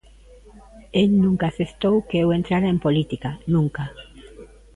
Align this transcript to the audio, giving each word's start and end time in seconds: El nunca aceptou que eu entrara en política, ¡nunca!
El 1.01 1.11
nunca 1.23 1.45
aceptou 1.47 1.95
que 2.07 2.17
eu 2.23 2.29
entrara 2.39 2.67
en 2.73 2.79
política, 2.85 3.29
¡nunca! 3.53 3.83